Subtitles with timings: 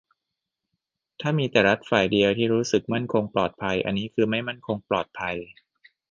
[1.21, 5.35] ถ้ามีแต่รัฐฝ่ายเดียวที่รู้สึกมั่นคงปลอดภัย อันนี้คือไม่มั่นคงปลอดภัย